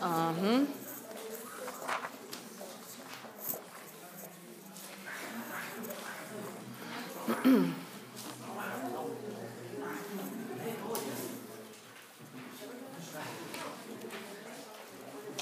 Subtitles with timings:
[0.00, 0.64] Uh-huh.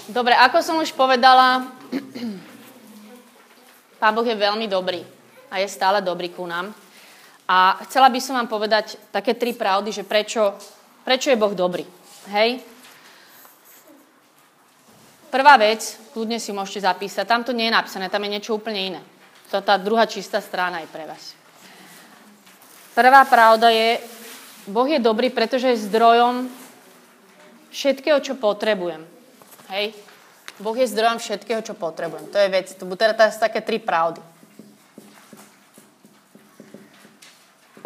[0.09, 1.71] Dobre, ako som už povedala,
[4.03, 5.07] Pán Boh je veľmi dobrý
[5.47, 6.75] a je stále dobrý ku nám.
[7.47, 10.59] A chcela by som vám povedať také tri pravdy, že prečo,
[11.07, 11.87] prečo je Boh dobrý.
[12.35, 12.78] Hej?
[15.29, 18.81] Prvá vec, kľudne si môžete zapísať, tam to nie je napísané, tam je niečo úplne
[18.81, 19.01] iné.
[19.53, 21.37] To tá druhá čistá strana je pre vás.
[22.97, 24.01] Prvá pravda je,
[24.69, 26.49] Boh je dobrý, pretože je zdrojom
[27.71, 29.05] všetkého, čo potrebujem.
[29.69, 29.93] Hej?
[30.59, 32.27] Boh je zdrojom všetkého, čo potrebujem.
[32.33, 32.67] To je vec.
[32.75, 34.21] To budú teda také tri pravdy.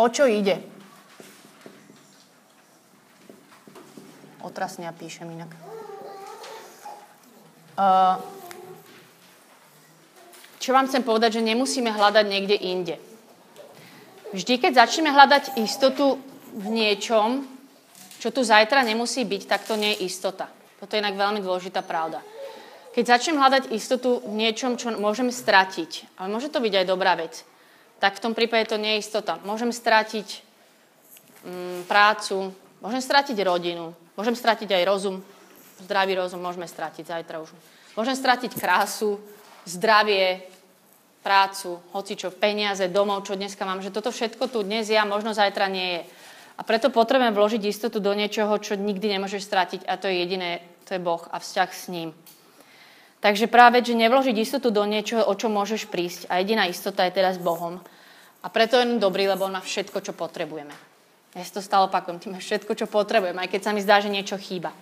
[0.01, 0.59] O čo ide?
[4.41, 5.82] Otrasne ja píšem inak.
[7.73, 8.21] Uh,
[10.63, 12.97] čo vám chcem povedať, že nemusíme hľadať niekde inde.
[14.31, 16.23] Vždy, keď začneme hľadať istotu
[16.55, 17.43] v niečom,
[18.23, 20.47] čo tu zajtra nemusí byť, tak to nie je istota.
[20.79, 22.23] Toto je inak veľmi dôležitá pravda.
[22.95, 27.19] Keď začnem hľadať istotu v niečom, čo môžem stratiť, ale môže to byť aj dobrá
[27.19, 27.43] vec,
[27.99, 29.43] tak v tom prípade to nie je istota.
[29.43, 30.29] Môžem stratiť
[31.43, 35.25] mm, prácu, môžem stratiť rodinu, môžem stratiť aj rozum,
[35.85, 37.51] zdravý rozum môžeme stratiť zajtra už.
[37.99, 39.21] Môžem stratiť krásu,
[39.69, 40.43] zdravie,
[41.23, 45.35] prácu, hocičo, peniaze, domov, čo dneska mám, že toto všetko tu dnes je a možno
[45.37, 46.03] zajtra nie je.
[46.59, 50.61] A preto potrebujeme vložiť istotu do niečoho, čo nikdy nemôžeš stratiť a to je jediné
[50.85, 52.11] to je Boh a vzťah s ním.
[53.23, 56.27] Takže práve, že nevložiť istotu do niečoho, o čo môžeš prísť.
[56.27, 57.79] A jediná istota je teraz Bohom.
[58.43, 60.75] A preto je on dobrý, lebo on má všetko, čo potrebujeme.
[61.33, 64.13] Ja si to stále opakujem, ty všetko, čo potrebujem, aj keď sa mi zdá, že
[64.13, 64.75] niečo chýba.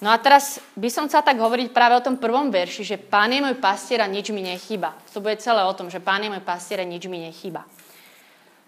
[0.00, 3.36] No a teraz by som chcela tak hovoriť práve o tom prvom verši, že Pán
[3.36, 4.96] je môj pastier a nič mi nechýba.
[5.12, 7.68] To bude celé o tom, že Pán je môj pastier a nič mi nechýba.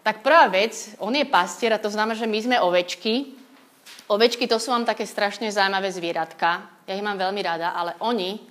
[0.05, 3.43] Tak prvá vec, on je pastier a to znamená, že my sme ovečky
[4.11, 6.69] Ovečky to sú vám také strašne zaujímavé zvieratka.
[6.85, 8.43] Ja ich mám veľmi rada, ale oni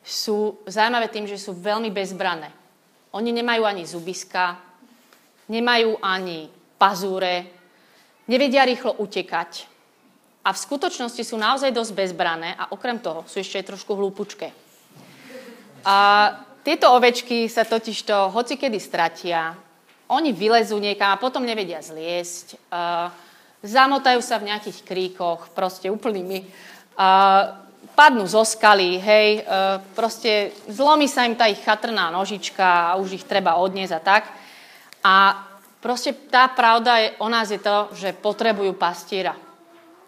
[0.00, 2.48] sú zaujímavé tým, že sú veľmi bezbrané.
[3.12, 4.56] Oni nemajú ani zubiska,
[5.50, 6.48] nemajú ani
[6.78, 7.50] pazúre,
[8.30, 9.66] nevedia rýchlo utekať.
[10.46, 14.54] A v skutočnosti sú naozaj dosť bezbrané a okrem toho sú ešte trošku hlúpučké.
[15.82, 15.96] A
[16.62, 19.58] tieto ovečky sa totižto hocikedy stratia,
[20.06, 22.58] oni vylezú niekam a potom nevedia zliesť.
[22.70, 23.10] Uh,
[23.62, 27.58] zamotajú sa v nejakých kríkoch, proste úplnými, uh,
[27.98, 33.18] padnú zo skaly, hej, uh, proste zlomí sa im tá ich chatrná nožička a už
[33.18, 34.30] ich treba odniesť a tak.
[35.02, 35.14] A
[35.82, 39.45] proste tá pravda je, o nás je to, že potrebujú pastiera.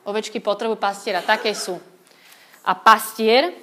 [0.06, 1.78] Ovečky potrebujú pastiera, také sú.
[2.68, 3.54] A pastier,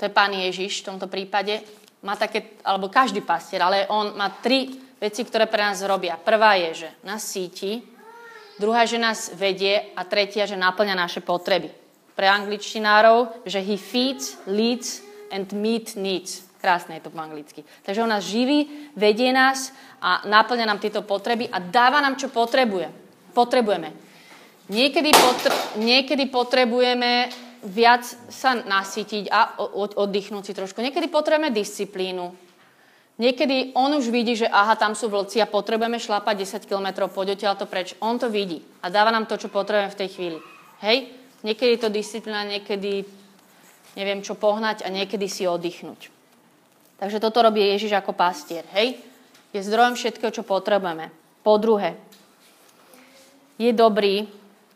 [0.00, 1.62] to je pán Ježiš v tomto prípade,
[2.02, 6.18] má také, alebo každý pastier, ale on má tri veci, ktoré pre nás robia.
[6.18, 7.82] Prvá je, že nás síti,
[8.58, 11.70] druhá, že nás vedie a tretia, že naplňa naše potreby.
[12.12, 16.44] Pre angličtinárov, že he feeds, leads and meet needs.
[16.62, 17.66] Krásne je to po anglicky.
[17.82, 22.30] Takže on nás živí, vedie nás a naplňa nám tieto potreby a dáva nám, čo
[22.30, 22.86] potrebuje.
[23.34, 24.11] potrebujeme.
[24.70, 29.58] Niekedy, potr- niekedy potrebujeme viac sa nasytiť a
[29.98, 30.82] oddychnúť si trošku.
[30.82, 32.34] Niekedy potrebujeme disciplínu.
[33.22, 37.38] Niekedy on už vidí, že aha, tam sú vlci a potrebujeme šlapať 10 km, poď
[37.54, 37.94] to preč.
[38.02, 40.38] On to vidí a dáva nám to, čo potrebujeme v tej chvíli.
[40.82, 41.12] Hej?
[41.46, 43.06] Niekedy to disciplína, niekedy
[43.94, 46.10] neviem čo pohnať a niekedy si oddychnúť.
[46.98, 48.66] Takže toto robí Ježiš ako pastier.
[48.74, 48.98] Hej?
[49.52, 51.12] Je zdrojom všetkého, čo potrebujeme.
[51.46, 51.98] Po druhé,
[53.60, 54.26] je dobrý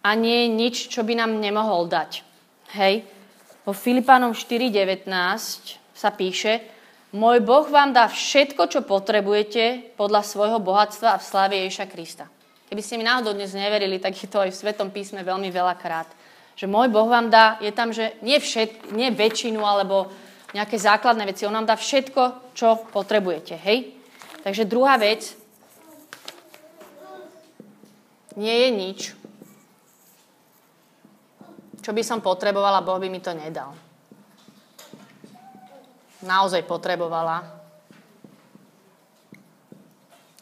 [0.07, 2.23] a nie je nič, čo by nám nemohol dať.
[2.79, 3.03] Hej?
[3.67, 5.11] Vo Filipánom 4.19
[5.91, 6.63] sa píše,
[7.11, 12.31] môj Boh vám dá všetko, čo potrebujete podľa svojho bohatstva a v sláve Ježiša Krista.
[12.71, 16.07] Keby ste mi náhodou dnes neverili, tak je to aj v Svetom písme veľmi veľakrát.
[16.55, 20.07] Že môj Boh vám dá, je tam, že nie, všet, nie väčšinu alebo
[20.55, 21.51] nejaké základné veci.
[21.51, 23.59] On vám dá všetko, čo potrebujete.
[23.59, 23.91] Hej?
[24.47, 25.35] Takže druhá vec,
[28.39, 29.01] nie je nič,
[31.87, 33.71] čo by som potrebovala, Boh by mi to nedal
[36.27, 37.47] naozaj potrebovala.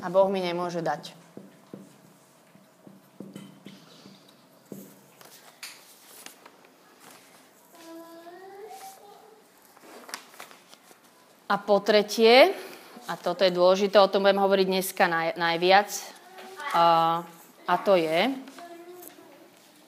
[0.01, 1.13] A Boh mi nemôže dať.
[11.45, 12.57] A po tretie,
[13.07, 15.89] a toto je dôležité, o tom budem hovoriť dneska naj, najviac,
[16.73, 16.85] a,
[17.69, 18.33] a to je,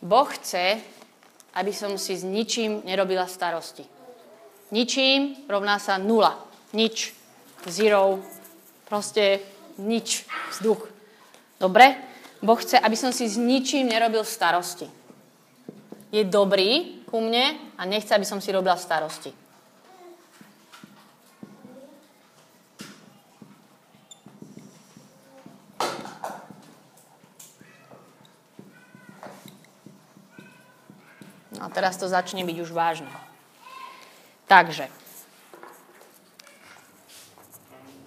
[0.05, 0.79] Boh chce,
[1.57, 3.89] aby som si s ničím nerobila starosti.
[4.69, 6.37] Ničím rovná sa nula.
[6.77, 7.17] Nič.
[7.65, 8.21] Zero.
[8.85, 9.41] Proste
[9.81, 10.29] nič.
[10.53, 10.85] Vzduch.
[11.57, 11.97] Dobre?
[12.45, 14.85] Boh chce, aby som si s ničím nerobil starosti.
[16.13, 19.46] Je dobrý ku mne a nechce, aby som si robila starosti.
[31.77, 33.13] Teraz to začne byť už vážne.
[34.49, 34.89] Takže,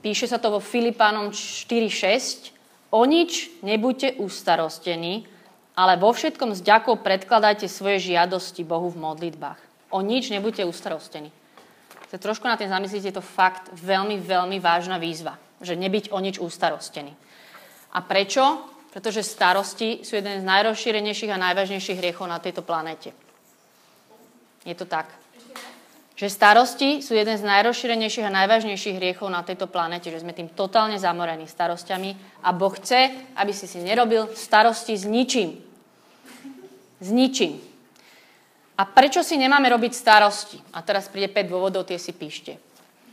[0.02, 2.50] píše sa to vo Filipánom 4.6,
[2.90, 5.30] o nič nebuďte ustarostení,
[5.78, 9.62] ale vo všetkom s ďakou predkladajte svoje žiadosti Bohu v modlitbách.
[9.94, 11.30] O nič nebuďte ustarostení.
[12.10, 16.18] To trošku na tým zamyslíte, je to fakt veľmi, veľmi vážna výzva, že nebyť o
[16.18, 17.14] nič ustarostený.
[17.94, 18.66] A prečo?
[18.90, 23.14] Pretože starosti sú jeden z najrozšírenejších a najvážnejších hriechov na tejto planéte.
[24.66, 25.12] Je to tak.
[26.20, 30.52] Že starosti sú jeden z najrozšírenejších a najvážnejších hriechov na tejto planete, že sme tým
[30.52, 35.56] totálne zamorení starostiami a Boh chce, aby si si nerobil starosti s ničím.
[37.00, 37.64] S ničím.
[38.76, 40.60] A prečo si nemáme robiť starosti?
[40.76, 42.60] A teraz príde 5 dôvodov, tie si píšte.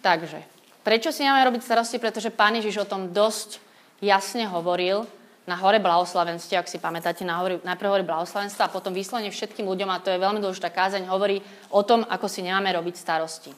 [0.02, 0.42] Takže,
[0.82, 2.02] prečo si nemáme robiť starosti?
[2.02, 3.62] Pretože Pán Ježiš o tom dosť
[4.02, 5.06] jasne hovoril
[5.46, 9.62] na hore blahoslavenstve, ak si pamätáte, na hore, najprv hovorí blahoslavenstva a potom vyslovene všetkým
[9.62, 11.38] ľuďom, a to je veľmi dôležitá kázeň, hovorí
[11.70, 13.54] o tom, ako si nemáme robiť starosti.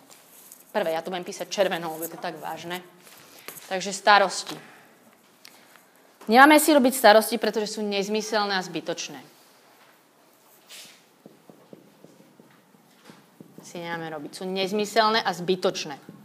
[0.69, 2.85] Prvé, ja tu budem písať červenou, lebo je to tak vážne.
[3.73, 4.57] Takže starosti.
[6.29, 9.21] Nemáme si robiť starosti, pretože sú nezmyselné a zbytočné.
[13.65, 14.33] Si nemáme robiť.
[14.37, 16.18] Sú nezmyselné a zbytočné.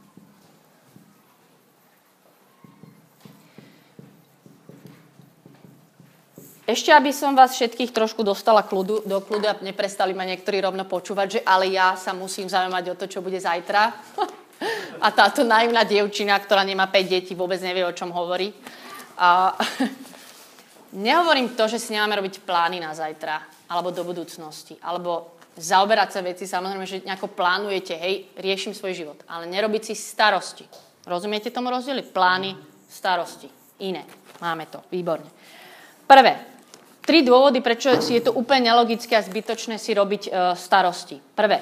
[6.63, 10.88] Ešte, aby som vás všetkých trošku dostala kľudu, do kľudu a neprestali ma niektorí rovno
[10.88, 13.92] počúvať, že ale ja sa musím zaujímať o to, čo bude zajtra.
[15.04, 18.56] a táto naivná dievčina, ktorá nemá 5 detí, vôbec nevie, o čom hovorí.
[19.19, 19.51] A
[21.04, 26.21] nehovorím to, že si nemáme robiť plány na zajtra, alebo do budúcnosti, alebo zaoberať sa
[26.24, 30.63] veci, samozrejme, že nejako plánujete, hej, riešim svoj život, ale nerobiť si starosti.
[31.04, 32.07] Rozumiete tomu rozdieli?
[32.07, 32.56] Plány,
[32.88, 33.51] starosti.
[33.83, 34.07] Iné.
[34.39, 34.80] Máme to.
[34.88, 35.27] Výborne.
[36.07, 36.52] Prvé,
[37.03, 41.19] Tri dôvody, prečo si je to úplne nelogické a zbytočné si robiť e, starosti.
[41.19, 41.59] Prvé,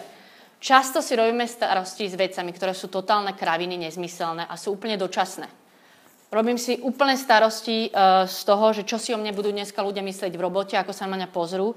[0.62, 5.50] často si robíme starosti s vecami, ktoré sú totálne kraviny, nezmyselné a sú úplne dočasné.
[6.30, 10.06] Robím si úplne starosti e, z toho, že čo si o mne budú dneska ľudia
[10.06, 11.74] myslieť v robote, ako sa na mňa pozrú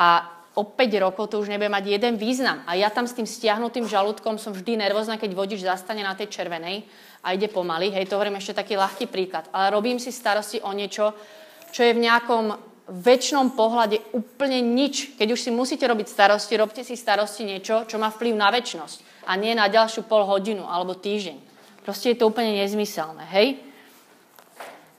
[0.00, 2.64] a o 5 rokov to už nebude mať jeden význam.
[2.64, 6.32] A ja tam s tým stiahnutým žalúdkom som vždy nervózna, keď vodič zastane na tej
[6.32, 6.88] červenej
[7.20, 7.92] a ide pomaly.
[7.92, 9.52] Hej, to hovorím ešte taký ľahký príklad.
[9.52, 11.12] Ale robím si starosti o niečo,
[11.72, 15.16] čo je v nejakom väčšnom pohľade úplne nič.
[15.16, 19.24] Keď už si musíte robiť starosti, robte si starosti niečo, čo má vplyv na väčšnosť
[19.24, 21.40] a nie na ďalšiu pol hodinu alebo týždeň.
[21.82, 23.58] Proste je to úplne nezmyselné, hej?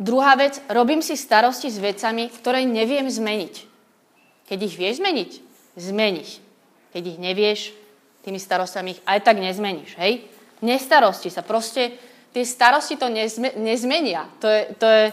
[0.01, 3.55] Druhá vec, robím si starosti s vecami, ktoré neviem zmeniť.
[4.49, 5.31] Keď ich vieš zmeniť,
[5.79, 6.29] zmeniť.
[6.91, 7.59] Keď ich nevieš,
[8.25, 10.27] tými starostami ich aj tak nezmeníš, hej?
[10.63, 11.95] Nestarosti sa, proste
[12.31, 14.27] tie starosti to nezme, nezmenia.
[14.39, 15.03] To je, to je,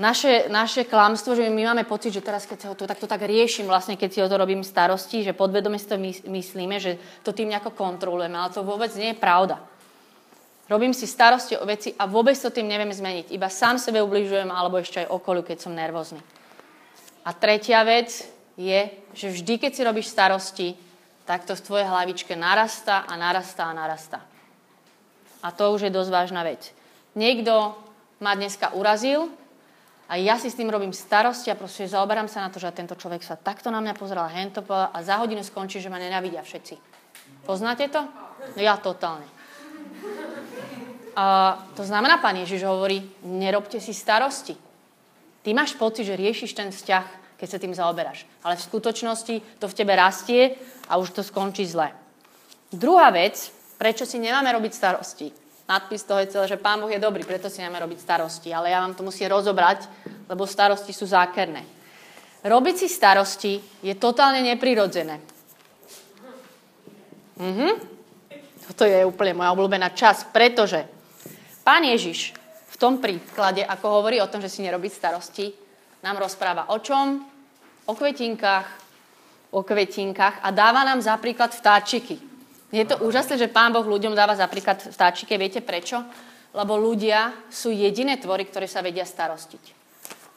[0.00, 3.68] naše, naše klamstvo, že my máme pocit, že teraz, keď sa to takto tak riešim,
[3.68, 7.52] vlastne keď si o to robím starosti, že podvedome si to myslíme, že to tým
[7.52, 9.60] nejako kontrolujeme, ale to vôbec nie je pravda.
[10.72, 13.28] Robím si starosti o veci a vôbec to tým neviem zmeniť.
[13.28, 16.22] Iba sám sebe ubližujem alebo ešte aj okoliu, keď som nervózny.
[17.26, 18.24] A tretia vec
[18.56, 18.80] je,
[19.12, 20.68] že vždy, keď si robíš starosti,
[21.28, 24.20] tak to v tvojej hlavičke narastá a narastá a narastá.
[25.42, 26.72] A to už je dosť vážna vec.
[27.18, 27.74] Niekto
[28.22, 29.28] ma dneska urazil,
[30.10, 32.98] a ja si s tým robím starosti a proste zaoberám sa na to, že tento
[32.98, 36.42] človek sa takto na mňa pozrel a hento a za hodinu skončí, že ma nenavidia
[36.42, 36.74] všetci.
[37.46, 38.02] Poznáte to?
[38.58, 39.30] No ja totálne.
[41.14, 44.58] A to znamená, pán Ježiš hovorí, nerobte si starosti.
[45.46, 48.26] Ty máš pocit, že riešiš ten vzťah, keď sa tým zaoberáš.
[48.42, 50.58] Ale v skutočnosti to v tebe rastie
[50.90, 51.94] a už to skončí zle.
[52.74, 55.30] Druhá vec, prečo si nemáme robiť starosti,
[55.70, 58.50] nadpis toho je celé, že Pán Boh je dobrý, preto si máme robiť starosti.
[58.50, 59.86] Ale ja vám to musím rozobrať,
[60.26, 61.62] lebo starosti sú zákerné.
[62.42, 65.22] Robiť si starosti je totálne neprirodzené.
[67.38, 67.68] Mhm.
[68.66, 70.86] Toto je úplne moja obľúbená čas, pretože
[71.62, 72.34] Pán Ježiš
[72.70, 75.54] v tom príklade, ako hovorí o tom, že si nerobiť starosti,
[76.02, 77.22] nám rozpráva o čom?
[77.84, 78.68] O kvetinkách,
[79.50, 82.29] o kvetinkách a dáva nám za príklad vtáčiky.
[82.70, 85.34] Je to úžasné, že Pán Boh ľuďom dáva za príklad vtáčike.
[85.34, 86.06] Viete prečo?
[86.54, 89.78] Lebo ľudia sú jediné tvory, ktoré sa vedia starostiť.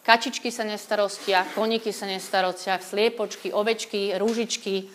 [0.03, 4.91] Kačičky sa nestarostia, koníky sa nestarostia, sliepočky, ovečky, rúžičky,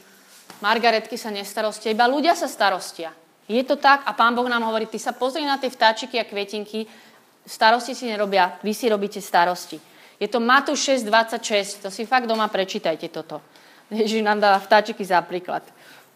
[0.59, 3.15] Margaretky sa nestarostia, iba ľudia sa starostia.
[3.49, 6.29] Je to tak a pán Boh nám hovorí, ty sa pozri na tie vtáčiky a
[6.29, 6.85] kvetinky,
[7.47, 9.81] starosti si nerobia, vy si robíte starosti.
[10.19, 13.41] Je to Matúš 6.26, to si fakt doma prečítajte toto.
[13.95, 15.63] Ježiš nám dáva vtáčiky za príklad.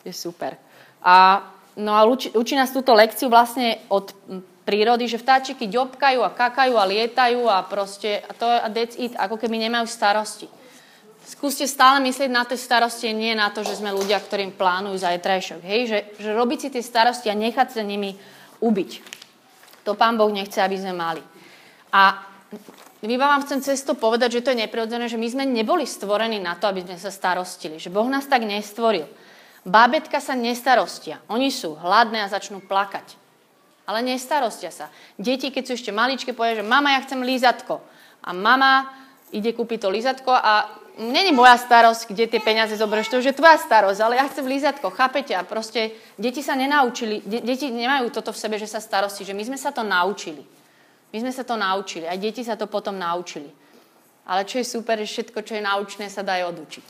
[0.02, 0.58] Je super.
[1.02, 1.42] A,
[1.76, 4.14] no a učí, učí nás túto lekciu vlastne od
[4.62, 9.12] prírody, že vtáčiky ďobkajú a kakajú a lietajú a proste, a to a that's it,
[9.18, 10.46] ako keby nemajú starosti.
[11.22, 15.60] Skúste stále myslieť na tie starosti, nie na to, že sme ľudia, ktorým plánujú zajtrajšok.
[15.62, 15.80] Hej?
[15.86, 18.18] Že, že robiť si tie starosti a nechať sa nimi
[18.58, 18.90] ubiť.
[19.86, 21.22] To pán Boh nechce, aby sme mali.
[21.94, 22.22] A
[23.02, 26.38] iba vám chcem cez to povedať, že to je neprirodzené, že my sme neboli stvorení
[26.38, 27.82] na to, aby sme sa starostili.
[27.82, 29.06] Že Boh nás tak nestvoril.
[29.62, 31.22] Bábetka sa nestarostia.
[31.30, 33.14] Oni sú hladné a začnú plakať.
[33.86, 34.90] Ale nestarostia sa.
[35.18, 37.82] Deti, keď sú ešte maličké, povedia, že mama, ja chcem lízatko.
[38.22, 38.90] A mama
[39.34, 43.38] ide kúpiť to lízatko a není moja starosť, kde tie peniaze zoberieš, to už je
[43.38, 45.32] tvoja starosť, ale ja chcem lízatko, chápete?
[45.32, 49.34] A proste deti sa nenaučili, de- deti nemajú toto v sebe, že sa starosti, že
[49.34, 50.44] my sme sa to naučili.
[51.12, 53.48] My sme sa to naučili, aj deti sa to potom naučili.
[54.28, 56.86] Ale čo je super, že všetko, čo je naučné, sa dá aj odučiť.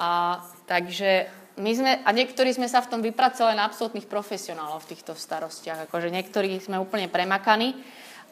[0.00, 4.92] A, takže my sme, a niektorí sme sa v tom vypracovali na absolútnych profesionálov v
[4.92, 5.88] týchto starostiach.
[5.88, 7.72] Akože niektorí sme úplne premakaní.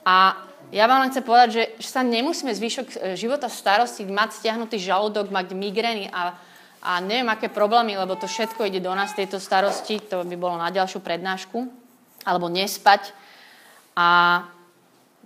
[0.04, 0.36] A
[0.68, 1.48] ja vám len chcem povedať,
[1.80, 6.36] že, sa nemusíme zvyšok e, života starosti mať stiahnutý žalúdok, mať migrény a,
[6.84, 10.60] a neviem aké problémy, lebo to všetko ide do nás, tejto starosti, to by bolo
[10.60, 11.64] na ďalšiu prednášku,
[12.28, 13.16] alebo nespať.
[13.96, 14.44] A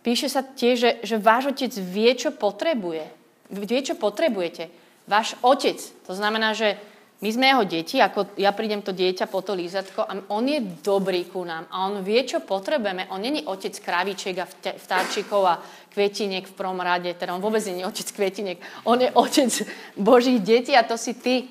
[0.06, 3.10] píše sa tiež, že, že váš otec vie, čo potrebuje.
[3.50, 4.70] Vie, čo potrebujete.
[5.10, 5.82] Váš otec.
[6.06, 6.78] To znamená, že
[7.18, 10.62] my sme jeho deti, ako ja prídem to dieťa po to lízatko a on je
[10.62, 13.10] dobrý ku nám a on vie, čo potrebujeme.
[13.10, 14.46] On není otec kravičiek a
[14.78, 15.58] vtáčikov a
[15.90, 19.50] kvetiniek v prvom rade, teda on vôbec nie otec kvetiniek, on je otec
[19.98, 21.50] Božích detí a to si ty.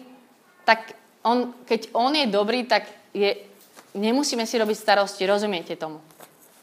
[0.64, 0.96] Tak
[1.28, 3.36] on, keď on je dobrý, tak je,
[3.92, 6.00] nemusíme si robiť starosti, rozumiete tomu?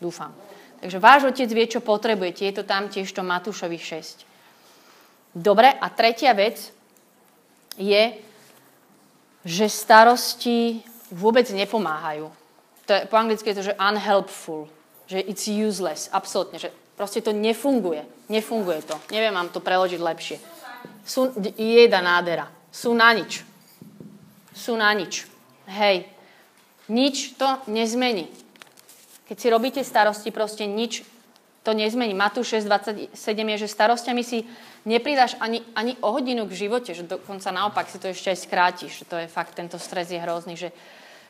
[0.00, 0.32] Dúfam.
[0.80, 2.48] Takže váš otec vie, čo potrebujete.
[2.48, 4.24] Je to tam tiež to Matúšovi 6.
[5.36, 6.72] Dobre, a tretia vec
[7.76, 8.02] je,
[9.44, 10.80] že starosti
[11.12, 12.32] vôbec nepomáhajú.
[12.88, 14.68] To je, po anglicky je to, že unhelpful,
[15.04, 18.04] že it's useless, absolútne, že proste to nefunguje.
[18.28, 18.96] Nefunguje to.
[19.12, 20.36] Neviem vám to preložiť lepšie.
[21.04, 22.48] Sú jeda nádera.
[22.72, 23.44] Sú na nič.
[24.56, 25.28] Sú na nič.
[25.68, 26.08] Hej.
[26.88, 28.28] Nič to nezmení.
[29.28, 31.04] Keď si robíte starosti, proste nič
[31.64, 32.12] to nezmení.
[32.12, 34.44] Matúš 6.27 je, že starostiami si
[34.84, 38.92] nepridáš ani, ani o hodinu k živote, že dokonca naopak si to ešte aj skrátiš.
[39.08, 40.72] To je fakt, tento stres je hrozný, že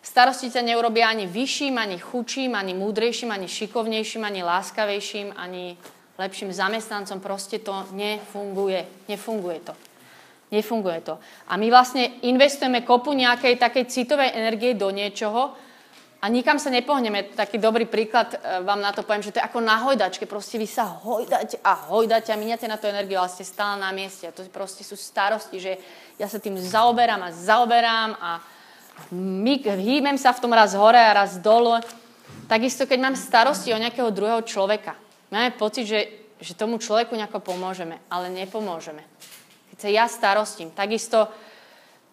[0.02, 5.78] starosti sa neurobia ani vyšším, ani chučím, ani múdrejším, ani šikovnejším, ani láskavejším, ani
[6.18, 7.18] lepším zamestnancom.
[7.22, 9.08] Proste to nefunguje.
[9.08, 9.74] Nefunguje to.
[10.52, 11.18] Nefunguje to.
[11.50, 15.56] A my vlastne investujeme kopu nejakej takej citovej energie do niečoho,
[16.24, 17.36] a nikam sa nepohneme.
[17.36, 20.24] Taký dobrý príklad e, vám na to poviem, že to je ako na hojdačke.
[20.24, 23.92] Proste vy sa hojdáte a hojdáte a miniate na to energiu, ale ste stále na
[23.92, 24.24] mieste.
[24.24, 25.76] A to proste sú starosti, že
[26.16, 28.40] ja sa tým zaoberám a zaoberám a
[29.76, 31.84] hýbem sa v tom raz hore a raz dole.
[32.48, 34.96] Takisto, keď mám starosti o nejakého druhého človeka,
[35.28, 36.00] máme pocit, že,
[36.40, 39.04] že tomu človeku nejako pomôžeme, ale nepomôžeme.
[39.76, 41.28] Keď sa ja starostím, takisto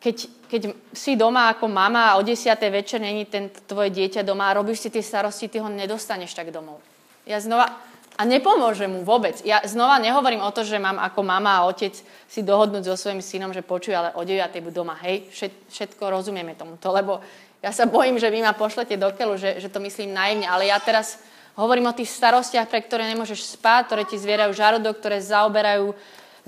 [0.01, 0.15] keď,
[0.50, 0.62] keď
[0.98, 2.50] si doma ako mama a o 10.
[2.74, 6.50] večer není ten tvoje dieťa doma a robíš si tie starosti, ty ho nedostaneš tak
[6.50, 6.81] domov.
[7.29, 7.70] Ja znova,
[8.17, 9.38] a nepomôže mu vôbec.
[9.46, 11.93] Ja znova nehovorím o to, že mám ako mama a otec
[12.25, 14.41] si dohodnúť so svojím synom, že počuj, ale o 9.
[14.62, 14.98] buď doma.
[15.05, 15.29] Hej,
[15.70, 17.22] všetko rozumieme tomuto, lebo
[17.62, 20.74] ja sa bojím, že vy ma pošlete do keľu, že, že to myslím naivne, ale
[20.74, 21.22] ja teraz
[21.53, 25.93] hovorím o tých starostiach, pre ktoré nemôžeš spať, ktoré ti zvierajú žarudok, ktoré zaoberajú,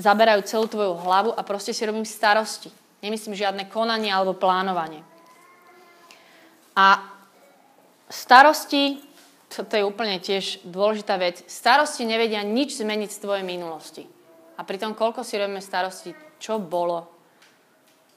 [0.02, 2.74] zaberajú celú tvoju hlavu a proste si robím starosti.
[3.04, 5.04] Nemyslím žiadne konanie alebo plánovanie.
[6.74, 7.04] A
[8.08, 9.04] starosti,
[9.52, 14.08] to je úplne tiež dôležitá vec, starosti nevedia nič zmeniť z tvojej minulosti.
[14.56, 17.12] A pritom koľko si robíme starosti, čo bolo.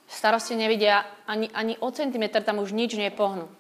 [0.07, 3.50] Starosti nevedia ani, ani o centimetr tam už nič nepohnú.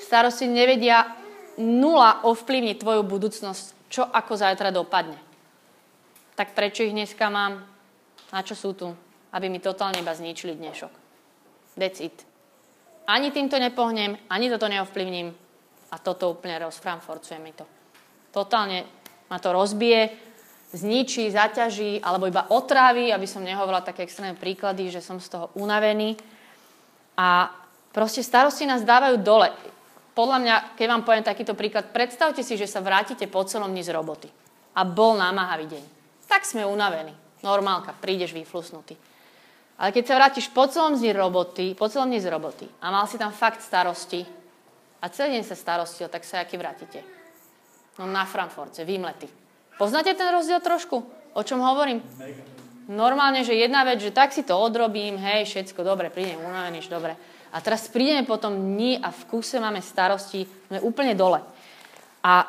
[0.00, 1.12] Starosti nevedia
[1.60, 5.20] nula ovplyvniť tvoju budúcnosť, čo ako zajtra dopadne.
[6.38, 7.60] Tak prečo ich dneska mám?
[8.32, 8.96] Na čo sú tu?
[9.30, 10.92] Aby mi totálne iba zničili dnešok.
[11.78, 12.26] That's it.
[13.10, 15.34] Ani týmto nepohnem, ani toto neovplyvním
[15.90, 17.66] a toto úplne rozframforcuje mi to.
[18.30, 18.86] Totálne
[19.26, 20.14] ma to rozbije,
[20.70, 25.50] zničí, zaťaží alebo iba otrávi, aby som nehovorila také extrémne príklady, že som z toho
[25.58, 26.14] unavený.
[27.18, 27.50] A
[27.90, 29.50] proste starosti nás dávajú dole.
[30.14, 33.82] Podľa mňa, keď vám poviem takýto príklad, predstavte si, že sa vrátite po celom dni
[33.82, 34.28] z roboty
[34.74, 35.84] a bol námahavý deň.
[36.30, 37.14] Tak sme unavení.
[37.42, 38.94] Normálka, prídeš vyflusnutý.
[39.80, 43.08] Ale keď sa vrátiš po celom dni roboty, po celom dni z roboty a mal
[43.08, 44.28] si tam fakt starosti
[45.00, 47.00] a celý deň sa starostil, tak sa aký vrátite?
[47.96, 49.24] No na Frankfurte, výmlety.
[49.80, 51.00] Poznáte ten rozdiel trošku?
[51.32, 52.04] O čom hovorím?
[52.92, 57.16] Normálne, že jedna vec, že tak si to odrobím, hej, všetko dobre, prídem unavený, dobre.
[57.48, 61.40] A teraz prídeme potom dni a v kuse máme starosti, sme úplne dole.
[62.20, 62.44] A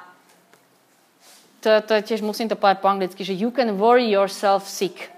[1.64, 5.14] to, to tiež, musím to povedať po anglicky, že you can worry yourself sick.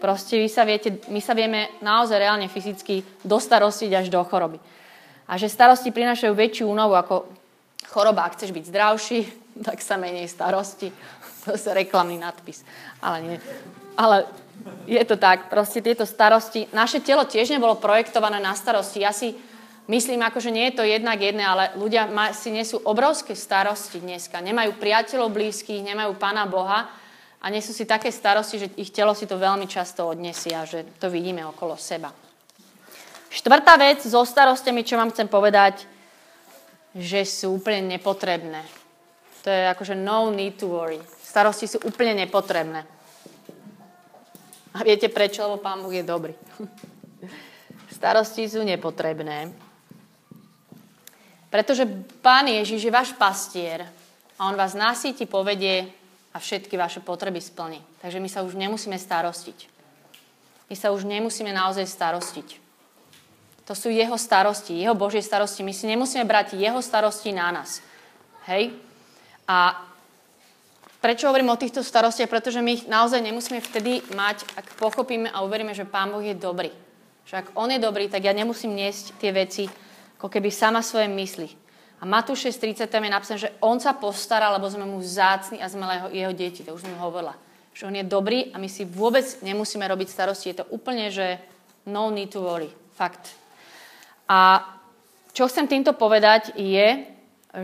[0.00, 4.58] Proste vy sa viete, my sa vieme naozaj reálne fyzicky dostarostiť až do choroby.
[5.24, 7.24] A že starosti prinášajú väčšiu únovu ako
[7.88, 8.28] choroba.
[8.28, 9.18] Ak chceš byť zdravší,
[9.66, 10.92] tak sa menej starosti.
[11.44, 12.64] To je reklamný nadpis.
[13.04, 13.36] Ale nie.
[14.00, 14.24] Ale
[14.88, 15.52] je to tak.
[15.52, 16.64] Proste tieto starosti.
[16.72, 19.04] Naše telo tiež nebolo projektované na starosti.
[19.04, 19.36] Ja si
[19.84, 24.40] myslím, ako, že nie je to jednak jedné, ale ľudia si nesú obrovské starosti dneska.
[24.40, 26.88] Nemajú priateľov blízkych, nemajú Pána Boha
[27.44, 30.64] a nie sú si také starosti, že ich telo si to veľmi často odnesie a
[30.64, 32.08] že to vidíme okolo seba.
[33.28, 35.84] Štvrtá vec so starostiami, čo vám chcem povedať,
[36.96, 38.64] že sú úplne nepotrebné.
[39.44, 40.96] To je akože no need to worry.
[41.20, 42.80] Starosti sú úplne nepotrebné.
[44.72, 45.44] A viete prečo?
[45.44, 46.32] Lebo Pán Boh je dobrý.
[47.96, 49.52] Starosti sú nepotrebné.
[51.52, 51.84] Pretože
[52.24, 53.84] Pán Ježiš je váš pastier
[54.40, 56.03] a On vás nasíti, povedie
[56.34, 57.78] a všetky vaše potreby splní.
[58.02, 59.70] Takže my sa už nemusíme starostiť.
[60.66, 62.48] My sa už nemusíme naozaj starostiť.
[63.64, 65.64] To sú jeho starosti, jeho Božie starosti.
[65.64, 67.80] My si nemusíme brať jeho starosti na nás.
[68.44, 68.76] Hej?
[69.48, 69.72] A
[71.00, 72.28] prečo hovorím o týchto starostiach?
[72.28, 76.36] Pretože my ich naozaj nemusíme vtedy mať, ak pochopíme a uveríme, že Pán Boh je
[76.36, 76.68] dobrý.
[77.24, 79.64] Že ak On je dobrý, tak ja nemusím niesť tie veci
[80.20, 81.48] ako keby sama svoje mysli.
[82.04, 85.72] A Matúš 6.30 tam je napísané, že on sa postará, lebo sme mu zácni a
[85.72, 86.60] sme jeho, jeho deti.
[86.60, 87.32] To už som hovorila.
[87.72, 90.52] Že on je dobrý a my si vôbec nemusíme robiť starosti.
[90.52, 91.40] Je to úplne, že
[91.88, 92.68] no need to worry.
[92.92, 93.32] Fakt.
[94.28, 94.68] A
[95.32, 97.08] čo chcem týmto povedať je,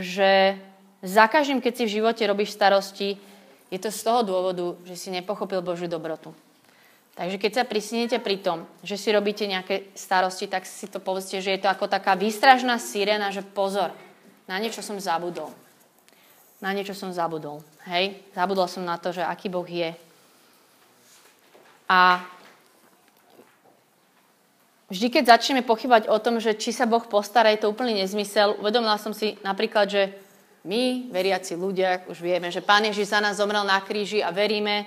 [0.00, 0.56] že
[1.04, 3.20] za každým, keď si v živote robíš starosti,
[3.68, 6.32] je to z toho dôvodu, že si nepochopil Božiu dobrotu.
[7.12, 11.44] Takže keď sa prisnete pri tom, že si robíte nejaké starosti, tak si to povedzte,
[11.44, 13.92] že je to ako taká výstražná sirena, že pozor,
[14.50, 15.54] na niečo som zabudol.
[16.58, 17.62] Na niečo som zabudol.
[17.86, 18.18] Hej?
[18.34, 19.94] Zabudol som na to, že aký Boh je.
[21.86, 22.26] A
[24.90, 28.58] vždy, keď začneme pochybať o tom, že či sa Boh postará, je to úplný nezmysel.
[28.58, 30.02] Uvedomila som si napríklad, že
[30.66, 34.84] my, veriaci ľudia, už vieme, že Pán Ježiš za nás zomrel na kríži a veríme,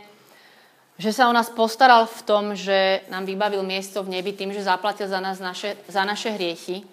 [1.01, 4.61] že sa o nás postaral v tom, že nám vybavil miesto v nebi tým, že
[4.61, 6.85] zaplatil za nás naše, za naše hriechy.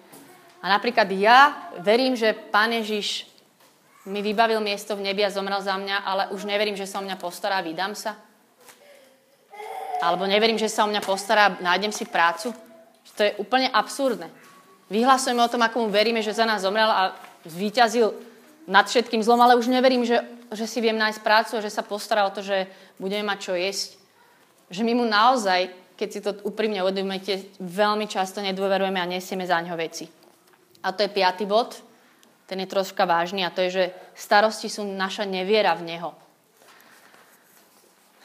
[0.61, 3.25] A napríklad ja verím, že Pán Ježiš
[4.05, 7.05] mi vybavil miesto v nebi a zomrel za mňa, ale už neverím, že sa o
[7.05, 8.17] mňa postará vydám sa.
[10.01, 12.53] Alebo neverím, že sa o mňa postará a nájdem si prácu.
[13.17, 14.29] To je úplne absurdné.
[14.89, 17.13] Vyhlasujeme o tom, ako mu veríme, že za nás zomrel a
[17.45, 18.13] zvíťazil
[18.65, 20.21] nad všetkým zlom, ale už neverím, že,
[20.53, 23.53] že si viem nájsť prácu a že sa postará o to, že budeme mať čo
[23.53, 23.89] jesť.
[24.73, 29.61] Že my mu naozaj, keď si to úprimne uvedomujete, veľmi často nedôverujeme a nesieme za
[29.61, 30.20] ňo veci.
[30.81, 31.77] A to je piatý bod,
[32.49, 33.83] ten je troška vážny a to je, že
[34.17, 36.11] starosti sú naša neviera v Neho.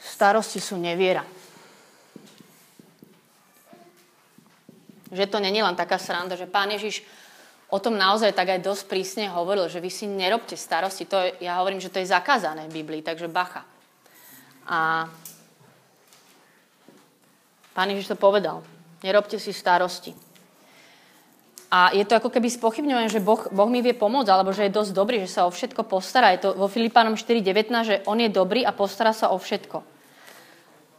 [0.01, 1.23] Starosti sú neviera.
[5.07, 7.05] Že to není len taká sranda, že Pán Ježiš
[7.71, 11.07] o tom naozaj tak aj dosť prísne hovoril, že vy si nerobte starosti.
[11.07, 13.63] To je, ja hovorím, že to je zakázané v Biblii, takže bacha.
[14.67, 15.07] A
[17.71, 18.59] Pán Ježiš to povedal.
[19.05, 20.26] Nerobte si starosti.
[21.67, 24.77] A je to ako keby spochybňované, že boh, boh mi vie pomôcť, alebo že je
[24.77, 26.31] dosť dobrý, že sa o všetko postará.
[26.31, 29.83] Je to vo Filipánom 4.19, že on je dobrý a postará sa o všetko.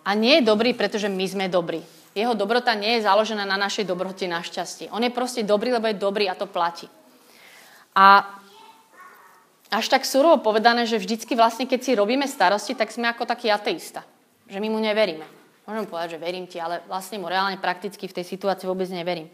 [0.04, 1.80] A nie je dobrý, pretože my sme dobrí.
[2.12, 4.92] Jeho dobrota nie je založená na našej dobrote, na šťastie.
[4.92, 6.88] On je proste dobrý, lebo je dobrý a to platí.
[7.96, 8.28] A
[9.68, 13.52] až tak surovo povedané, že vždycky vlastne, keď si robíme starosti, tak sme ako taký
[13.52, 14.04] ateista.
[14.48, 15.24] Že my mu neveríme.
[15.68, 19.28] Môžem povedať, že verím ti, ale vlastne mu reálne prakticky v tej situácii vôbec neverím.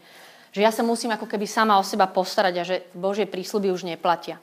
[0.55, 3.83] Že ja sa musím ako keby sama o seba postarať a že Božie prísľuby už
[3.83, 4.39] neplatia.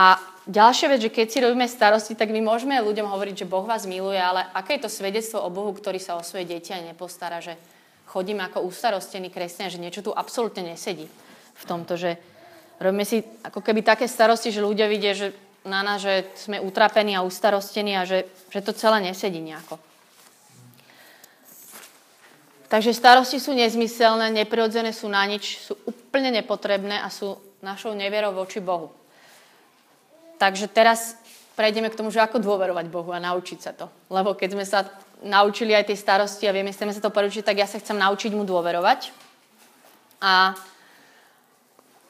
[0.00, 0.16] A
[0.48, 3.84] ďalšia vec, že keď si robíme starosti, tak my môžeme ľuďom hovoriť, že Boh vás
[3.84, 7.44] miluje, ale aké je to svedectvo o Bohu, ktorý sa o svoje deti aj nepostará,
[7.44, 7.60] že
[8.08, 11.04] chodíme ako ustarostení kresťania, že niečo tu absolútne nesedí
[11.54, 12.16] v tomto, že
[12.80, 15.36] robíme si ako keby také starosti, že ľudia vidia, že
[15.68, 19.76] na nás, že sme utrapení a ustarostení a že, že to celé nesedí nejako.
[22.68, 28.32] Takže starosti sú nezmyselné, neprirodzené sú na nič, sú úplne nepotrebné a sú našou nevierou
[28.32, 28.92] voči Bohu.
[30.40, 31.16] Takže teraz
[31.54, 33.86] prejdeme k tomu, že ako dôverovať Bohu a naučiť sa to.
[34.10, 34.80] Lebo keď sme sa
[35.22, 38.34] naučili aj tej starosti a vieme, chceme sa to poručiť, tak ja sa chcem naučiť
[38.34, 39.14] mu dôverovať.
[40.20, 40.52] A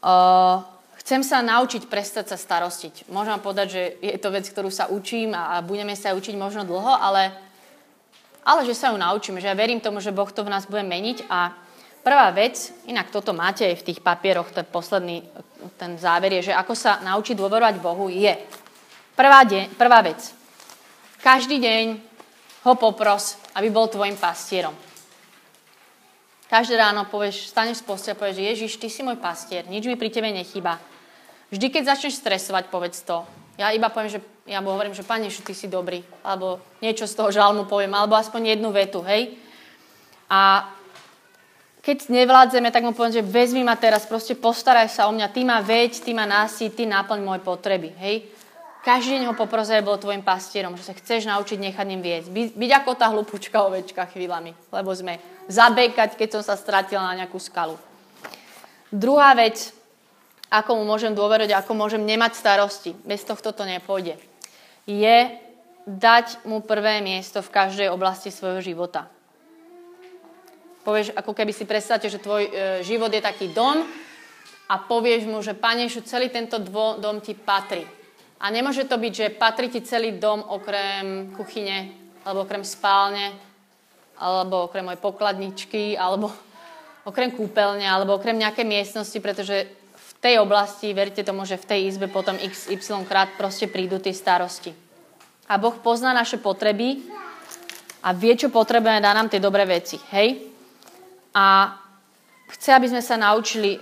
[0.02, 0.56] uh,
[1.04, 3.12] chcem sa naučiť prestať sa starostiť.
[3.12, 6.96] Môžem povedať, že je to vec, ktorú sa učím a budeme sa učiť možno dlho,
[6.96, 7.36] ale,
[8.44, 10.84] ale že sa ju naučíme, že ja verím tomu, že Boh to v nás bude
[10.84, 11.56] meniť a
[12.04, 15.24] prvá vec, inak toto máte aj v tých papieroch, ten posledný,
[15.80, 18.36] ten záver je, že ako sa naučiť dôverovať Bohu je.
[19.16, 20.20] Prvá, deň, prvá vec.
[21.24, 21.84] Každý deň
[22.68, 24.76] ho popros, aby bol tvojim pastierom.
[26.52, 29.96] Každé ráno povieš, staneš z postia a povieš, Ježiš, ty si môj pastier, nič mi
[29.96, 30.76] pri tebe nechýba.
[31.48, 33.24] Vždy, keď začneš stresovať, povedz to.
[33.54, 36.02] Ja iba poviem, že ja mu hovorím, že Pane, ty si dobrý.
[36.26, 39.38] Alebo niečo z toho žalmu poviem, alebo aspoň jednu vetu, hej.
[40.26, 40.68] A
[41.84, 45.44] keď nevládzeme, tak mu poviem, že vezmi ma teraz, proste postaraj sa o mňa, ty
[45.44, 48.24] ma veď, ty ma násí, ty náplň moje potreby, hej.
[48.84, 52.28] Každý deň ho poprozaj bol tvojim pastierom, že sa chceš naučiť nechať ním viesť.
[52.28, 55.16] By, byť ako tá hlupúčka ovečka chvíľami, lebo sme
[55.48, 57.80] zabekať, keď som sa stratila na nejakú skalu.
[58.92, 59.72] Druhá vec,
[60.52, 64.20] ako mu môžem dôverovať, ako môžem nemať starosti, bez tohto to nepôjde,
[64.84, 65.18] je
[65.84, 69.08] dať mu prvé miesto v každej oblasti svojho života.
[70.84, 72.50] Povieš, ako keby si predstavte, že tvoj e,
[72.84, 73.84] život je taký dom
[74.68, 77.88] a povieš mu, že panešu, celý tento dvo, dom ti patrí.
[78.40, 81.88] A nemôže to byť, že patrí ti celý dom okrem kuchyne,
[82.24, 83.32] alebo okrem spálne,
[84.20, 86.28] alebo okrem mojej pokladničky, alebo
[87.08, 89.68] okrem kúpeľne, alebo okrem nejakej miestnosti, pretože
[90.24, 94.72] tej oblasti, verte tomu, že v tej izbe potom XY krát proste prídu tie starosti.
[95.44, 97.04] A Boh pozná naše potreby
[98.00, 100.00] a vie, čo potrebujeme, dá nám tie dobré veci.
[100.16, 100.48] Hej?
[101.36, 101.76] A
[102.48, 103.76] chce, aby sme sa naučili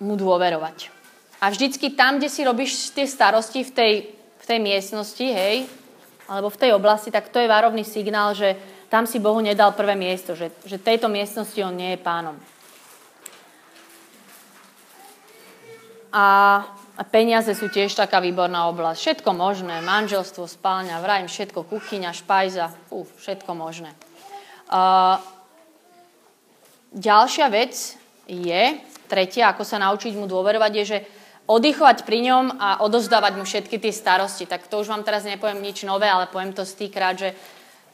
[0.00, 0.88] mu dôverovať.
[1.44, 5.68] A vždycky tam, kde si robíš tie starosti v tej, v tej miestnosti, hej,
[6.28, 8.56] alebo v tej oblasti, tak to je varovný signál, že
[8.88, 12.36] tam si Bohu nedal prvé miesto, že, že tejto miestnosti on nie je pánom.
[16.10, 16.66] A,
[17.08, 18.98] peniaze sú tiež taká výborná oblasť.
[18.98, 23.94] Všetko možné, manželstvo, spálňa, vrajím, všetko, kuchyňa, špajza, uf, všetko možné.
[24.70, 25.16] Uh,
[26.92, 27.74] ďalšia vec
[28.26, 28.62] je,
[29.10, 30.98] tretia, ako sa naučiť mu dôverovať, je, že
[31.50, 34.46] oddychovať pri ňom a odozdávať mu všetky tie starosti.
[34.46, 37.34] Tak to už vám teraz nepoviem nič nové, ale poviem to stýkrát, že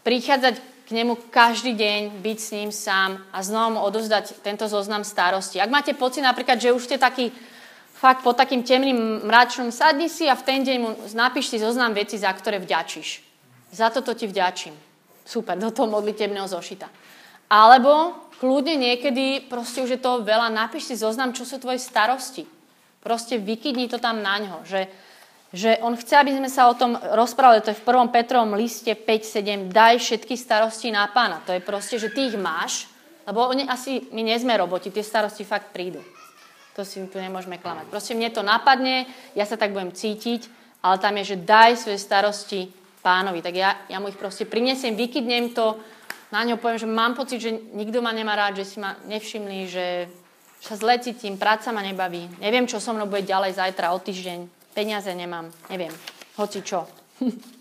[0.04, 5.02] prichádzať k nemu každý deň, byť s ním sám a znova mu odozdať tento zoznam
[5.02, 5.58] starosti.
[5.58, 7.32] Ak máte pocit napríklad, že už ste taký
[7.96, 11.96] fakt pod takým temným mračnom, sadni si a v ten deň mu napíš si zoznam
[11.96, 13.24] veci, za ktoré vďačíš.
[13.72, 14.76] Za toto ti vďačím.
[15.24, 16.86] Super, do toho modlitebného zošita.
[17.48, 22.44] Alebo kľudne niekedy, proste už je toho veľa, napíš si zoznam, čo sú tvoje starosti.
[23.00, 24.56] Proste vykydni to tam na ňo.
[24.66, 24.82] Že,
[25.54, 27.64] že on chce, aby sme sa o tom rozprávali.
[27.64, 28.14] To je v 1.
[28.14, 29.72] Petrovom liste 5.7.
[29.72, 31.42] Daj všetky starosti na pána.
[31.46, 32.90] To je proste, že ty ich máš,
[33.26, 36.02] lebo oni, asi my nie sme roboti, tie starosti fakt prídu.
[36.76, 37.88] To si tu nemôžeme klamať.
[37.88, 40.44] Proste mne to napadne, ja sa tak budem cítiť,
[40.84, 42.68] ale tam je, že daj svoje starosti
[43.00, 43.40] pánovi.
[43.40, 45.80] Tak ja, ja mu ich proste prinesiem, vykydnem to,
[46.28, 49.58] na ňo poviem, že mám pocit, že nikto ma nemá rád, že si ma nevšimli,
[49.70, 50.10] že
[50.60, 54.50] sa zle cítim, práca ma nebaví, neviem, čo so mnou bude ďalej zajtra, o týždeň,
[54.74, 55.94] peniaze nemám, neviem,
[56.36, 56.84] hoci čo.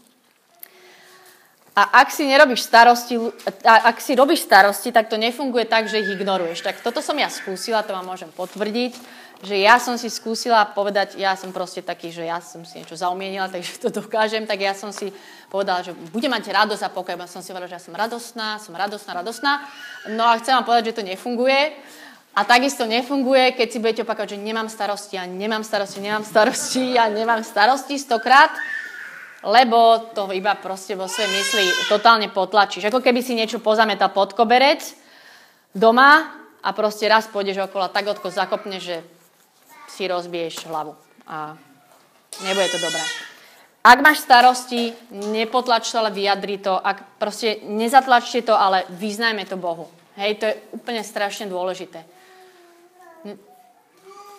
[1.76, 3.20] A ak si nerobíš starosti,
[3.68, 6.64] ak si robíš starosti, tak to nefunguje tak, že ich ignoruješ.
[6.64, 8.96] Tak toto som ja skúsila, to vám môžem potvrdiť,
[9.44, 12.96] že ja som si skúsila povedať, ja som proste taký, že ja som si niečo
[12.96, 15.12] zaumienila, takže to dokážem, tak ja som si
[15.52, 17.20] povedala, že budem mať radosť a pokoj.
[17.20, 19.54] Ja som si povedala, že ja som radostná, som radostná, radostná.
[20.16, 21.76] No a chcem vám povedať, že to nefunguje.
[22.36, 27.00] A takisto nefunguje, keď si budete opakovať, že nemám starosti a nemám starosti, nemám starosti
[27.00, 28.52] a nemám starosti stokrát,
[29.46, 32.90] lebo to iba proste vo svojej mysli totálne potlačíš.
[32.90, 34.82] Ako keby si niečo pozametal pod koberec
[35.70, 36.34] doma
[36.66, 39.06] a proste raz pôjdeš okolo tak odko zakopne, že
[39.86, 40.98] si rozbiješ hlavu.
[41.30, 41.54] A
[42.42, 43.06] nebude to dobré.
[43.86, 46.74] Ak máš starosti, nepotlač to, ale vyjadri to.
[46.74, 49.86] Ak proste nezatlačte to, ale vyznajme to Bohu.
[50.18, 52.02] Hej, to je úplne strašne dôležité.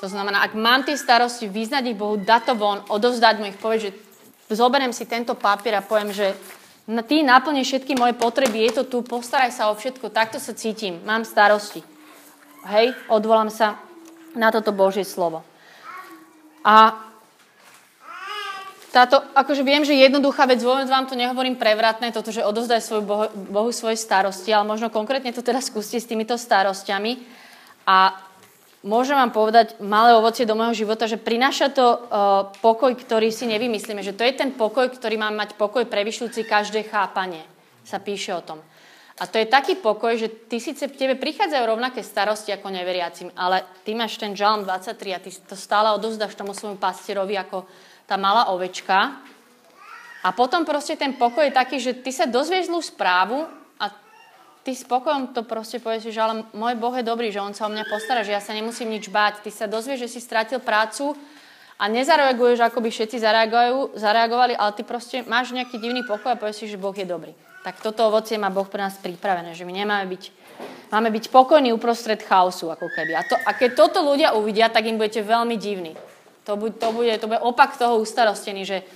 [0.03, 3.57] To znamená, ak mám tie starosti, vyznať ich Bohu, dať to von, odovzdať mu ich,
[3.57, 3.97] povedať, že
[4.51, 6.37] zoberiem si tento papier a poviem, že
[7.11, 11.03] ty naplníš všetky moje potreby, je to tu, postaraj sa o všetko, takto sa cítim,
[11.03, 11.83] mám starosti.
[12.67, 13.79] Hej, odvolám sa
[14.39, 15.43] na toto Božie slovo.
[16.67, 17.07] A
[18.91, 23.03] táto, akože viem, že jednoduchá vec, vôbec vám to nehovorím prevratné, toto, že odozdaj svoju
[23.05, 27.21] Bohu, Bohu svoje starosti, ale možno konkrétne to teraz skúste s týmito starostiami.
[27.85, 28.17] A
[28.87, 31.99] môžem vám povedať malé ovocie do môjho života, že prináša to uh,
[32.63, 34.01] pokoj, ktorý si nevymyslíme.
[34.01, 37.43] Že to je ten pokoj, ktorý má mať pokoj prevyšľujúci každé chápanie.
[37.83, 38.63] sa píše o tom.
[39.17, 43.65] A to je taký pokoj, že ty síce tebe prichádzajú rovnaké starosti ako neveriacim, ale
[43.81, 47.65] ty máš ten žalm 23 a ty to stále odozdaš tomu svojmu pastierovi ako
[48.05, 49.25] tá malá ovečka.
[50.21, 53.49] A potom proste ten pokoj je taký, že ty sa dozvieš zlú správu
[54.67, 57.73] ty spokojom to proste povieš, že ale môj Boh je dobrý, že on sa o
[57.73, 59.47] mňa postará, že ja sa nemusím nič báť.
[59.47, 61.15] Ty sa dozvieš, že si stratil prácu
[61.79, 63.23] a nezareaguješ, ako by všetci
[63.95, 67.31] zareagovali, ale ty proste máš nejaký divný pokoj a povieš si, že Boh je dobrý
[67.67, 70.23] tak toto ovocie má Boh pre nás pripravené, že my nemáme byť,
[70.95, 73.19] máme byť pokojní uprostred chaosu, ako keby.
[73.19, 75.99] A, to, a keď toto ľudia uvidia, tak im budete veľmi divní.
[76.47, 78.87] To, bude, to, bude, to bude opak toho ustarostený, že,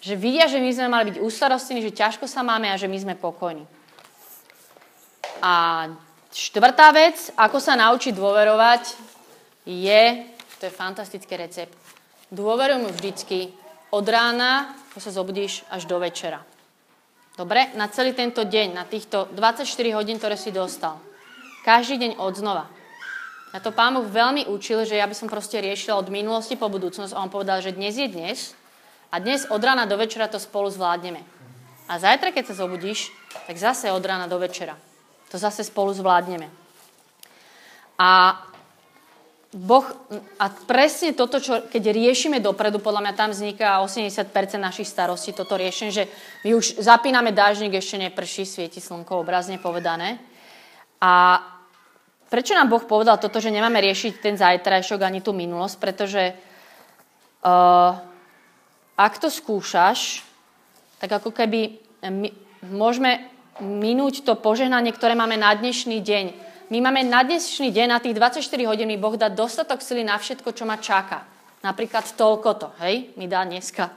[0.00, 2.96] že vidia, že my sme mali byť ustarostení, že ťažko sa máme a že my
[2.96, 3.68] sme pokojní.
[5.42, 5.86] A
[6.34, 8.82] štvrtá vec, ako sa naučiť dôverovať,
[9.68, 10.04] je,
[10.58, 11.74] to je fantastický recept,
[12.32, 13.52] dôveruj mu vždycky
[13.94, 16.44] od rána, ako sa zobudíš, až do večera.
[17.38, 17.70] Dobre?
[17.78, 19.62] Na celý tento deň, na týchto 24
[19.94, 20.98] hodín, ktoré si dostal.
[21.62, 22.66] Každý deň od znova.
[23.54, 26.68] Ja to pán Boh veľmi učil, že ja by som proste riešila od minulosti po
[26.68, 28.52] budúcnosť a on povedal, že dnes je dnes
[29.08, 31.24] a dnes od rána do večera to spolu zvládneme.
[31.88, 33.08] A zajtra, keď sa zobudíš,
[33.48, 34.76] tak zase od rána do večera.
[35.28, 36.48] To zase spolu zvládneme.
[37.98, 38.40] A
[39.48, 39.88] Boh,
[40.36, 44.28] a presne toto, čo, keď riešime dopredu, podľa mňa tam vzniká 80%
[44.60, 46.04] našich starostí, toto riešenie, že
[46.44, 50.20] my už zapíname dážnik, ešte neprší, svieti slnko, obrazne povedané.
[51.00, 51.40] A
[52.28, 55.76] prečo nám Boh povedal toto, že nemáme riešiť ten zajtrajšok ani tú minulosť?
[55.80, 56.36] Pretože
[57.48, 57.96] uh,
[59.00, 60.28] ak to skúšaš,
[61.00, 62.28] tak ako keby my,
[62.68, 67.96] môžeme minúť to požehnanie, ktoré máme na dnešný deň my máme na dnešný deň, na
[67.96, 71.24] tých 24 hodín, Boh dá dostatok sily na všetko, čo ma čaká.
[71.64, 73.88] Napríklad toľko to, hej, mi dá dneska.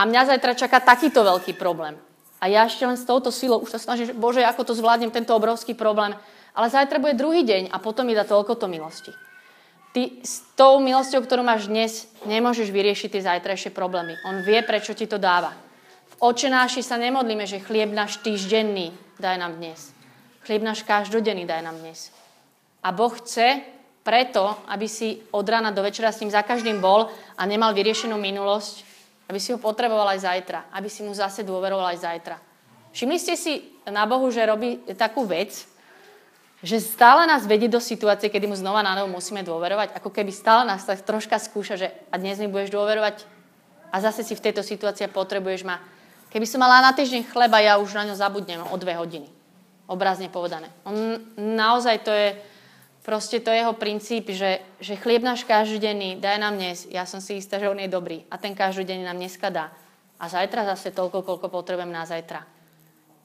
[0.00, 2.00] A mňa zajtra čaká takýto veľký problém.
[2.40, 5.12] A ja ešte len s touto silou už sa snažím, že Bože, ako to zvládnem,
[5.12, 6.16] tento obrovský problém.
[6.56, 9.12] Ale zajtra bude druhý deň a potom mi dá toľko to milosti.
[9.92, 14.16] Ty s tou milosťou, ktorú máš dnes, nemôžeš vyriešiť tie zajtrajšie problémy.
[14.24, 15.52] On vie, prečo ti to dáva.
[16.20, 19.96] Očenáši sa nemodlíme, že chlieb náš týždenný daj nám dnes.
[20.44, 22.12] Chlieb náš každodenný daj nám dnes.
[22.84, 23.64] A Boh chce
[24.04, 27.08] preto, aby si od rána do večera s ním za každým bol
[27.40, 28.84] a nemal vyriešenú minulosť,
[29.32, 32.36] aby si ho potreboval aj zajtra, aby si mu zase dôveroval aj zajtra.
[32.92, 35.64] Všimli ste si na Bohu, že robí takú vec,
[36.60, 40.28] že stále nás vedie do situácie, kedy mu znova na novo musíme dôverovať, ako keby
[40.36, 43.24] stále nás tak troška skúša, že a dnes mi budeš dôverovať
[43.88, 45.80] a zase si v tejto situácii potrebuješ ma.
[46.30, 49.40] Keby som mala na týždeň chleba, ja už na ňo zabudnem o dve hodiny
[49.90, 50.70] obrazne povedané.
[50.86, 52.38] On naozaj to je
[53.02, 57.42] proste to jeho princíp, že, že chlieb náš každodenný daj nám dnes, ja som si
[57.42, 59.74] istá, že on je dobrý a ten každodenný nám dneska dá.
[60.22, 62.46] A zajtra zase toľko, koľko potrebujem na zajtra.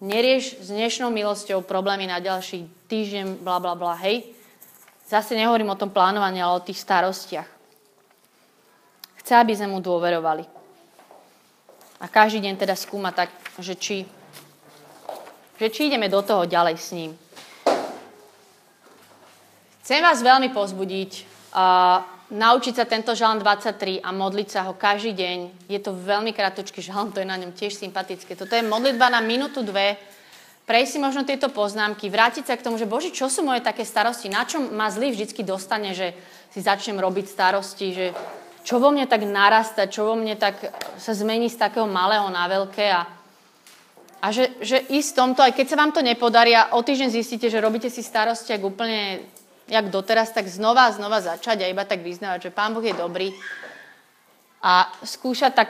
[0.01, 4.25] Nerieš s dnešnou milosťou problémy na ďalší týždeň, bla bla bla, hej.
[5.05, 7.45] Zase nehovorím o tom plánovaní, ale o tých starostiach.
[9.21, 10.54] Chce, aby sme mu dôverovali.
[11.99, 14.03] A každý deň teda skúma tak, že či
[15.55, 17.15] že či ideme do toho ďalej s ním.
[19.85, 21.11] Chcem vás veľmi pozbudiť
[21.55, 22.01] a
[22.33, 25.69] naučiť sa tento žalm 23 a modliť sa ho každý deň.
[25.69, 28.33] Je to veľmi krátky žalm, to je na ňom tiež sympatické.
[28.33, 29.95] Toto je modlitba na minútu, dve.
[30.65, 33.85] Prejsť si možno tieto poznámky, vrátiť sa k tomu, že Bože, čo sú moje také
[33.85, 34.33] starosti?
[34.33, 36.17] Na čom ma zlý vždycky dostane, že
[36.49, 38.05] si začnem robiť starosti, že
[38.65, 40.57] čo vo mne tak narasta, čo vo mne tak
[40.97, 43.05] sa zmení z takého malého na veľké a
[44.25, 47.45] a že, že ísť tomto, aj keď sa vám to nepodarí a o týždeň zistíte,
[47.45, 49.21] že robíte si starosti ak úplne
[49.69, 52.97] jak doteraz, tak znova a znova začať a iba tak vyznávať, že Pán Boh je
[52.97, 53.29] dobrý
[54.65, 55.69] a skúšať tak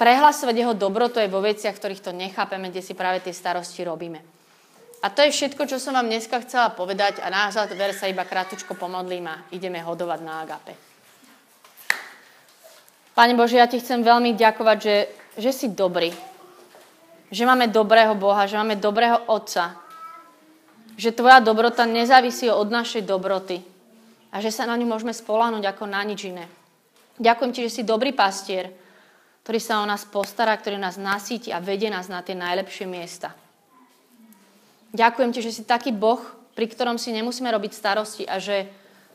[0.00, 4.24] prehlasovať jeho dobrotu aj vo veciach, ktorých to nechápeme, kde si práve tie starosti robíme.
[5.04, 8.24] A to je všetko, čo som vám dneska chcela povedať a na záver sa iba
[8.24, 10.89] krátko pomodlím a ideme hodovať na agape.
[13.14, 14.96] Pane Bože, ja ti chcem veľmi ďakovať, že,
[15.36, 16.14] že si dobrý,
[17.30, 19.78] že máme dobrého Boha, že máme dobrého Otca.
[20.98, 23.62] Že tvoja dobrota nezávisí od našej dobroty.
[24.34, 26.46] A že sa na ňu môžeme spoláhnuť ako na nič iné.
[27.18, 28.70] Ďakujem ti, že si dobrý pastier,
[29.42, 33.34] ktorý sa o nás postará, ktorý nás nasíti a vedie nás na tie najlepšie miesta.
[34.90, 36.20] Ďakujem ti, že si taký Boh,
[36.54, 38.66] pri ktorom si nemusíme robiť starosti a že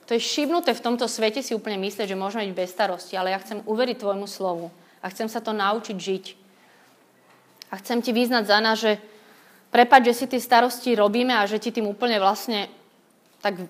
[0.05, 3.33] to je šibnuté v tomto svete si úplne myslieť, že môžeme byť bez starosti, ale
[3.33, 4.69] ja chcem uveriť tvojmu slovu
[5.01, 6.25] a chcem sa to naučiť žiť.
[7.73, 9.01] A chcem ti význať za nás, že
[9.73, 12.69] prepať, že si tie starosti robíme a že ti tým úplne vlastne
[13.41, 13.65] tak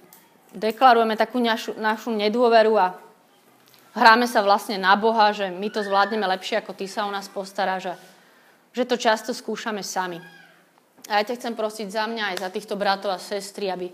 [0.52, 3.00] deklarujeme takú našu, našu nedôveru a
[3.96, 7.32] hráme sa vlastne na Boha, že my to zvládneme lepšie, ako ty sa o nás
[7.32, 8.00] postaráš a
[8.76, 10.20] že to často skúšame sami.
[11.08, 13.88] A ja ťa chcem prosiť za mňa aj za týchto bratov a sestry, aby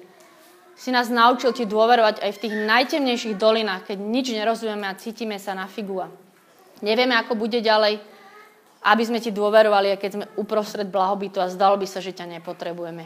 [0.82, 5.38] si nás naučil ti dôverovať aj v tých najtemnejších dolinách, keď nič nerozumieme a cítime
[5.38, 6.10] sa na figu a
[6.82, 8.02] nevieme, ako bude ďalej,
[8.90, 12.26] aby sme ti dôverovali, aj keď sme uprostred blahobytu a zdalo by sa, že ťa
[12.42, 13.06] nepotrebujeme.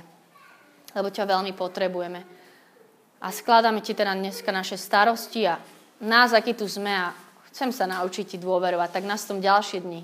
[0.95, 2.23] Lebo ťa veľmi potrebujeme.
[3.19, 5.59] A skladáme ti teda dneska naše starosti a
[5.99, 7.11] nás, aký tu sme a
[7.51, 10.01] chcem sa naučiť ti dôverovať, tak nás tom ďalšie dni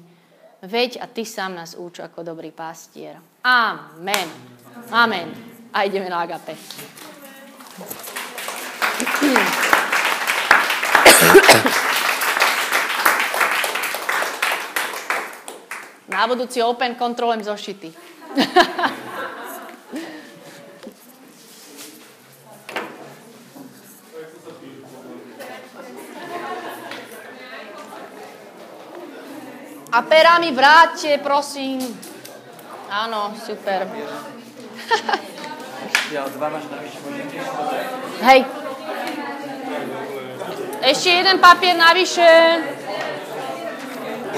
[0.61, 3.17] veď a ty sám nás uč ako dobrý pastier.
[3.41, 4.29] Amen.
[4.93, 5.27] Amen.
[5.73, 6.53] A ideme na agape.
[16.11, 17.93] Na budúci open kontrolujem zošity.
[29.91, 31.83] A perami vráťte, prosím.
[32.87, 33.91] Áno, super.
[36.11, 36.99] Ja dva máš navyše
[38.23, 38.60] Hej.
[40.81, 42.25] Ešte jeden papier navyše.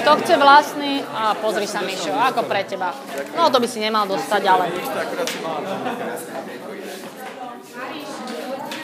[0.04, 1.00] Kto chce vlastný?
[1.16, 2.92] A pozri sa, Mišo, ako pre teba.
[3.32, 4.68] No, to by si nemal dostať, ale...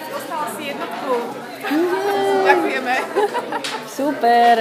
[0.09, 1.13] Dostala si jednotku.
[2.49, 2.95] Ďakujeme.
[3.93, 4.55] Super.